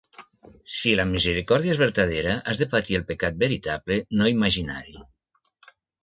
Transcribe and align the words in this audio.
Si 0.75 0.91
la 0.99 1.03
misericòrdia 1.09 1.73
és 1.73 1.81
vertadera, 1.81 2.31
has 2.51 2.61
de 2.61 2.67
patir 2.71 2.97
el 2.99 3.05
pecat 3.11 3.37
veritable, 3.43 3.99
no 4.23 4.31
imaginari. 4.31 4.97